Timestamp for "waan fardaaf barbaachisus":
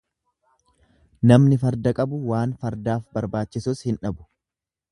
2.31-3.87